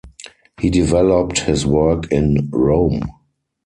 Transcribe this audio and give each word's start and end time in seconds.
He 0.59 0.71
developed 0.71 1.41
his 1.41 1.63
work 1.63 2.11
in 2.11 2.49
Rome. 2.51 3.03